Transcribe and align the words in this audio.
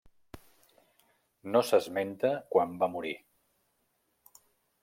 No 1.51 1.61
s'esmenta 1.69 2.33
quan 2.57 2.75
va 2.85 2.91
morir. 2.97 3.15